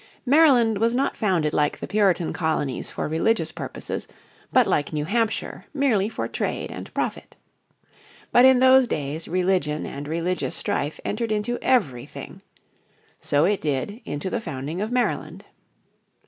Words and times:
Maryland 0.25 0.79
was 0.79 0.95
not 0.95 1.15
founded 1.15 1.53
like 1.53 1.77
the 1.79 1.85
Puritan 1.85 2.33
colonies 2.33 2.89
for 2.89 3.07
religious 3.07 3.51
purposes, 3.51 4.07
but 4.51 4.65
like 4.65 4.91
New 4.91 5.05
Hampshire, 5.05 5.65
merely 5.75 6.09
for 6.09 6.27
trade 6.27 6.71
and 6.71 6.91
profit. 6.95 7.35
But 8.31 8.43
in 8.43 8.61
those 8.61 8.87
days 8.87 9.27
religion 9.27 9.85
and 9.85 10.07
religious 10.07 10.55
strife 10.55 10.99
entered 11.05 11.31
into 11.31 11.59
everything. 11.61 12.41
So 13.19 13.45
it 13.45 13.61
did 13.61 14.01
into 14.03 14.31
the 14.31 14.41
founding 14.41 14.81
of 14.81 14.91
Maryland. 14.91 15.45